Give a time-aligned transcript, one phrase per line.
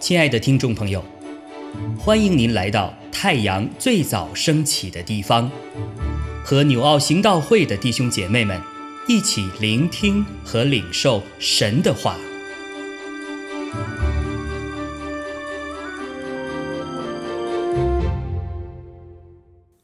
[0.00, 1.04] 亲爱的听众朋友，
[1.96, 5.48] 欢迎您来到太阳最早升起的地方，
[6.44, 8.60] 和纽奥行道会的弟兄姐妹们
[9.06, 12.16] 一起聆听和领受神的话。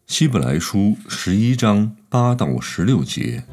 [0.08, 3.44] 希伯来书十一章八到十六节，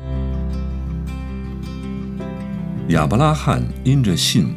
[2.94, 4.54] 亚伯拉罕因着信。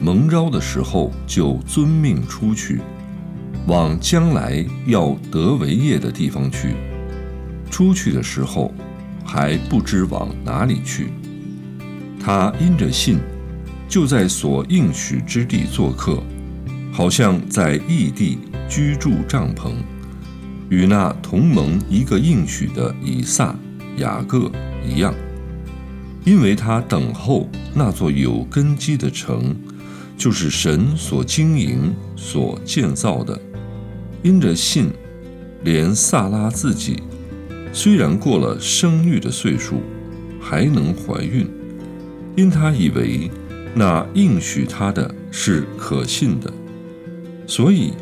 [0.00, 2.80] 蒙召的时候，就遵命出去，
[3.66, 6.74] 往将来要得为业的地方去。
[7.70, 8.72] 出去的时候，
[9.22, 11.12] 还不知往哪里去。
[12.18, 13.18] 他因着信，
[13.86, 16.22] 就在所应许之地做客，
[16.90, 19.72] 好像在异地居住帐篷，
[20.70, 23.54] 与那同盟一个应许的以撒、
[23.98, 24.50] 雅各
[24.88, 25.12] 一样，
[26.24, 29.54] 因为他等候那座有根基的城。
[30.14, 33.36] 就是神所经营、所建造的，
[34.22, 34.88] 因着信，
[35.64, 37.02] 连萨拉自己
[37.72, 39.80] 虽然过了生育的岁数，
[40.40, 41.50] 还能怀孕，
[42.36, 43.28] 因他以为
[43.74, 46.52] 那应许他的是可信的，
[47.44, 47.94] 所以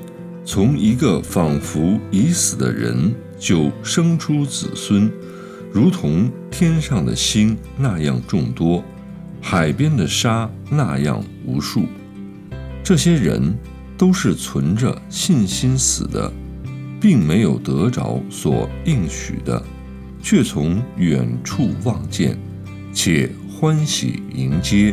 [0.45, 5.11] 从一个仿佛已死的人就生出子孙，
[5.73, 8.83] 如同天上的星那样众多，
[9.41, 11.85] 海边的沙那样无数。
[12.83, 13.57] 这些人
[13.97, 16.33] 都是存着信心死的，
[17.01, 19.63] 并没有得着所应许的，
[20.21, 22.37] 却从远处望见，
[22.93, 24.93] 且欢喜迎接，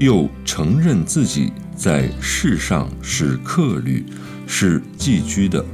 [0.00, 4.04] 又承认自己在世上是客旅，
[4.48, 5.64] 是寄居的。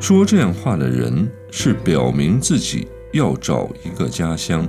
[0.00, 4.66] 说这样话的人，是表明自己要找一个家乡。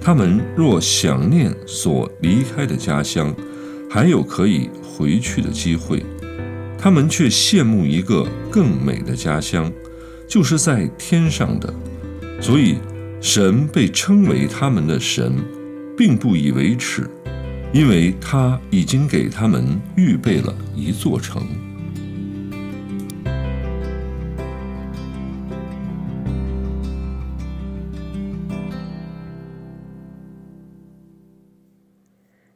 [0.00, 3.34] 他们若想念所离开的家乡，
[3.90, 4.70] 还有可以。
[4.96, 6.06] 回去的机会，
[6.78, 9.72] 他们却羡慕一个更美的家乡，
[10.28, 11.74] 就是在天上的。
[12.40, 12.76] 所以，
[13.20, 15.32] 神被称为他们的神，
[15.96, 17.10] 并不以为耻，
[17.72, 21.42] 因为他已经给他们预备了一座城。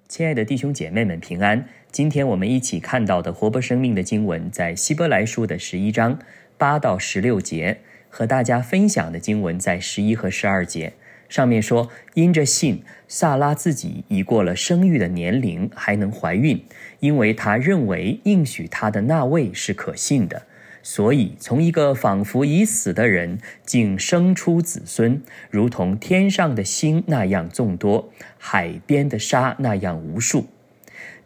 [0.08, 1.68] 亲爱的弟兄姐妹们，平安！
[1.92, 6.18] 今天我们一起看到的活泼生命的经文，在希伯来书的十一章
[6.56, 10.94] 八到十六节，和大家分享的经文在十一和十二节。
[11.28, 16.64] 上面说，因着信，萨拉自己已过了生育的年龄，还能怀孕，
[17.00, 20.44] 因为她认为应许她的那位是可信的。
[20.82, 30.46] 所以，从一个仿佛已死的人，竟生出子孙，如同天上的星那样众多，海边的沙那样无数。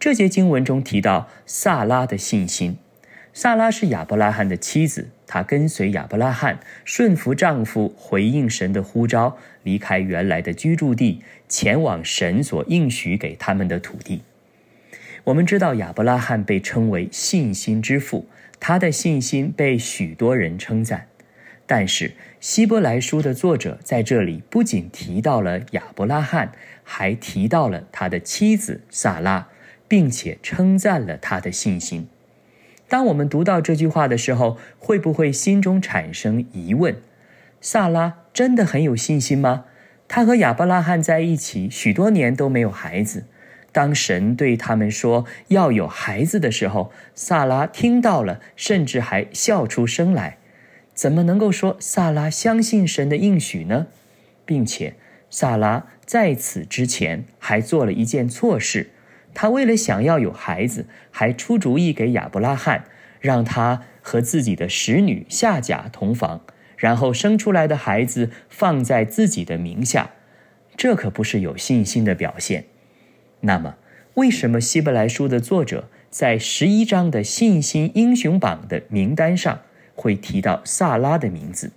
[0.00, 2.76] 这节经文中提到萨拉的信心。
[3.32, 14.22] 萨拉是亚伯拉罕的妻子，她跟随亚伯拉罕，顺服丈夫，回应神的呼召，离开原来的居住地，前往神所应许给他们的土地。
[15.24, 18.26] 我们知道亚伯拉罕被称为信心之父。
[18.58, 21.08] 他的信心被许多人称赞，
[21.66, 26.52] 但是希伯来书的作者在这里不仅提到了亚伯拉罕，
[26.84, 29.48] 还提到了他的妻子萨拉，
[29.88, 32.06] 并且称赞了他的信心。
[32.88, 36.96] 当我们读到这句话的时候，会不会心中产生疑问：
[37.60, 39.64] 萨拉真的很有信心吗？
[40.06, 43.24] 他和亚伯拉罕在一起许多年都没有孩子。
[43.72, 50.36] 当神对他们说要有孩子的时候，萨拉听到了，甚至还笑出声来。
[50.94, 53.86] 怎么能够说萨拉相信神的应许呢？
[54.44, 54.94] 并且，
[55.30, 58.90] 萨拉在此之前还做了一件错事，
[59.32, 62.84] 他为了想要有孩子，还出主意给亚伯拉罕，
[63.20, 66.42] 让他和自己的使女夏甲同房，
[66.76, 70.10] 然后生出来的孩子放在自己的名下。
[70.76, 72.64] 这可不是有信心的表现。
[73.44, 73.76] 那么，
[74.14, 79.62] 为什么希伯来书的作者在十一章的信心英雄榜的名单上
[79.96, 81.72] 会提到萨拉的名字？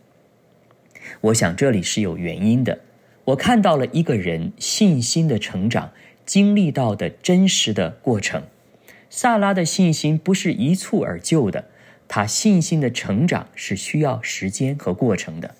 [1.21, 2.79] 我想这里是有原因的。
[3.25, 5.91] 我看到了一个人信心的成长
[6.23, 8.43] 经历到的真实的过程。
[9.09, 11.65] 萨拉的信心不是一蹴而就的，
[12.07, 15.55] 他信心的成长是需要时间和过程的。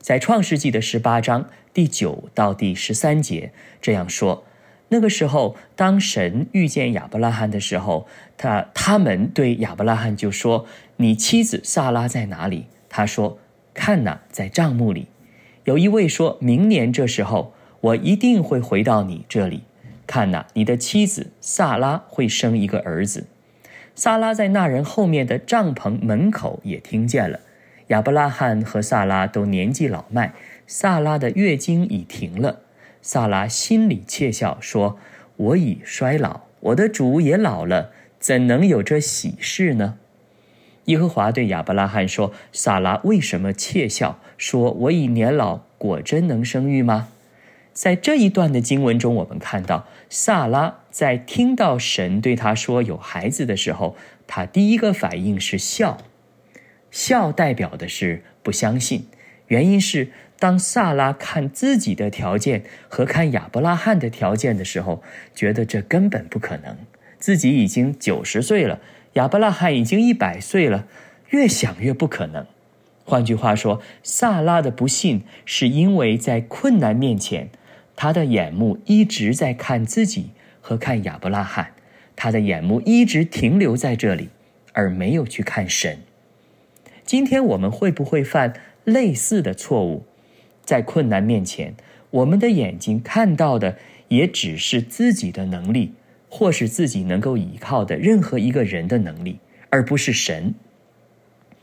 [0.00, 3.52] 在创世纪的十八章第九到第十三节
[3.82, 4.44] 这样说。
[4.92, 8.06] 那个时候，当神遇见亚伯拉罕的时候，
[8.36, 10.66] 他他们对亚伯拉罕就说
[10.98, 13.38] ：“你妻子萨拉在哪里？”他说
[13.72, 15.06] ：“看呐，在帐幕里。”
[15.64, 19.62] 有一位说明年这时候，我一定会回到你这里。
[20.06, 23.24] 看呐，你的妻子萨拉会生一个儿子。”
[23.96, 27.40] 萨拉在那人后面的帐篷门口也听见了。
[27.86, 30.34] 亚伯拉罕和萨拉都年纪老迈，
[30.66, 32.60] 萨拉的月经已停了。
[33.02, 34.98] 萨拉心里窃笑，说
[35.36, 39.98] ：“我已衰老，我的主也老了，怎能有这喜事呢？”
[40.86, 44.20] 耶和华对亚伯拉罕说：“萨拉为什么窃笑？
[44.38, 47.08] 说我已年老，果真能生育吗？”
[47.72, 53.96] 在这一段的经文中，我们看到萨拉在听到神对他说有孩子的时候，
[54.26, 55.98] 他第一个反应是笑。
[56.90, 59.06] 笑代表的是不相信，
[59.46, 60.10] 原因是
[60.42, 65.00] 当萨拉看自己的条件和看亚伯拉罕的条件的时候，
[65.36, 66.76] 觉得这根本不可能。
[67.20, 68.80] 自己已经九十岁了，
[69.12, 70.88] 亚伯拉罕已经一百岁了，
[71.30, 72.44] 越想越不可能。
[73.04, 77.48] 换句话说，萨拉的不信是因为在困难面前。
[77.94, 80.30] 他的眼目一直在看自己
[80.60, 81.74] 和看亚伯拉罕，
[82.16, 84.30] 他的眼目一直停留在这里，
[84.72, 86.00] 而没有去看神。
[87.04, 90.04] 今天我们会不会犯类似的错误？
[90.72, 91.74] 在困难面前，
[92.08, 93.76] 我们的眼睛看到的
[94.08, 95.92] 也只是自己的能力，
[96.30, 99.38] 或是自己能够依靠的任何一个人的能力，
[99.68, 100.54] 而不是神。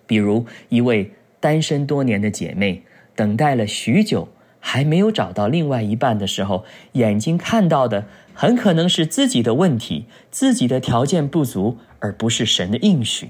[0.05, 1.09] 比如一位
[1.39, 2.83] 单身多年的姐妹，
[3.15, 4.29] 等待了许久。
[4.61, 13.29] 还没有找到另外一半的时候，眼睛看到的很可能是自己的问题，自己的条件不足，而不是神的应许。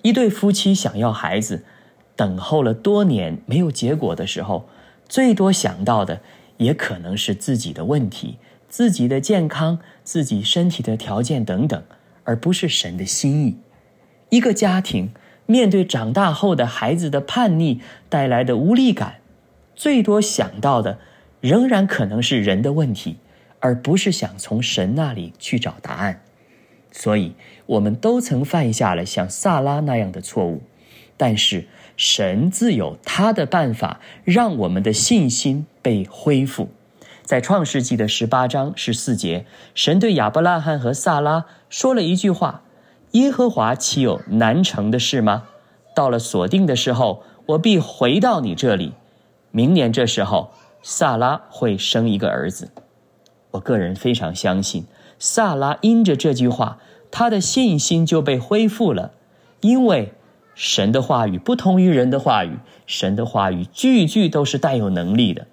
[0.00, 1.64] 一对夫妻想要孩子，
[2.16, 4.68] 等候了多年没有结果的时候，
[5.08, 6.20] 最多想到的
[6.56, 8.38] 也可能是自己的问题、
[8.68, 11.82] 自己的健康、自己身体的条件等等，
[12.24, 13.58] 而不是神的心意。
[14.30, 15.12] 一个家庭
[15.46, 19.16] 面对长大后的孩子的叛逆带来的无力感。
[19.74, 20.98] 最多想到的，
[21.40, 23.16] 仍然可能是人的问题，
[23.58, 26.22] 而不是想从神那里去找答案。
[26.92, 27.34] 所以，
[27.66, 30.62] 我们都曾犯下了像萨拉那样的错误。
[31.16, 31.66] 但是，
[31.96, 36.68] 神自有他的办法，让我们的信心被恢复。
[37.22, 42.62] 在创世纪的十八章十四节，神对亚伯拉罕和萨拉说了一句话
[43.12, 45.44] ：“耶和华岂有难成的事吗？
[45.94, 48.94] 到了锁定的时候，我必回到你这里。”
[49.52, 50.52] 明年这时候，
[50.82, 52.70] 萨拉会生一个儿子。
[53.52, 54.86] 我个人非常相信，
[55.18, 56.78] 萨拉因着这句话，
[57.10, 59.12] 他的信心就被恢复了。
[59.60, 60.14] 因为
[60.54, 65.46] 神的话语不同于人的话语，神的话语句句都是带有能力的。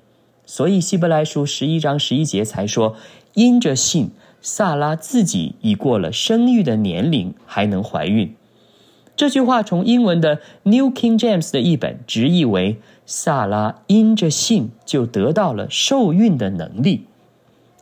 [0.46, 2.96] 所以希伯来书十一章十一节才说：
[3.34, 4.12] 因着信，
[4.42, 8.36] 萨拉自己已过了生育的年龄，还能怀孕。
[9.16, 12.80] 这句话从英文的 New King James 的译本直译为。
[13.12, 17.08] 萨拉因着信就得到了受孕的能力，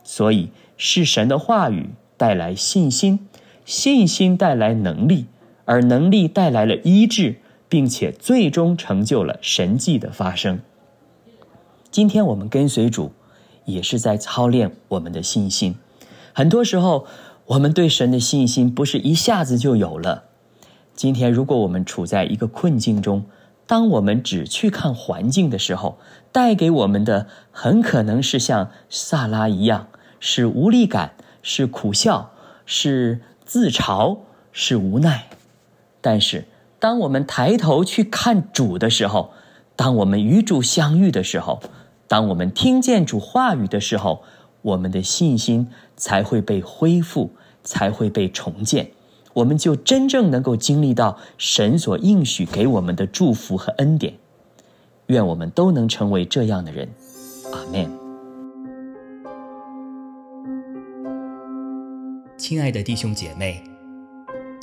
[0.02, 0.48] 所以
[0.78, 3.28] 是神的话语带来信心，
[3.66, 5.26] 信心带来能力，
[5.68, 7.36] 而能力带来了医治，
[7.68, 10.60] 并且最终成就了神迹的发生。
[11.90, 13.12] 今天我们跟随主，
[13.66, 15.76] 也是在操练我们的信心。
[16.32, 17.06] 很多时候，
[17.44, 20.24] 我们对神的信心不是一下子就有了。
[20.94, 23.26] 今天，如果我们处在一个困境中，
[23.66, 25.98] 当我们只去看环境的时候，
[26.32, 29.88] 带给我们的很可能是像萨拉一样，
[30.18, 31.12] 是无力感，
[31.42, 32.32] 是苦笑，
[32.64, 34.20] 是自嘲，
[34.50, 35.28] 是无奈。
[36.08, 36.46] 但是，
[36.78, 39.32] 当我们抬头去看主的时候，
[39.76, 41.60] 当我们与主相遇的时候，
[42.06, 44.22] 当我们听见主话语的时候，
[44.62, 48.90] 我们的信心才会被恢复，才会被重建。
[49.34, 54.14] 我们就真正能够经历到神所应许给我们的祝福和恩典。
[55.08, 56.88] 愿我们都能成为这样的人，
[57.52, 57.86] 阿门。
[62.38, 63.62] 亲爱的弟兄姐妹，